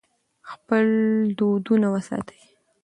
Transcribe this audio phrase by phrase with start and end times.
[0.51, 0.85] خپل
[1.37, 2.39] دودونه وساتئ.